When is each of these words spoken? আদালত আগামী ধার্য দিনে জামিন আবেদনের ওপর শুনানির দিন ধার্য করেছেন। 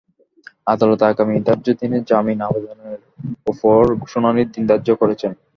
আদালত 0.67 1.01
আগামী 1.05 1.35
ধার্য 1.47 1.65
দিনে 1.79 1.97
জামিন 2.09 2.39
আবেদনের 2.47 2.99
ওপর 3.47 3.81
শুনানির 4.11 4.49
দিন 4.53 4.63
ধার্য 4.69 4.87
করেছেন। 5.01 5.31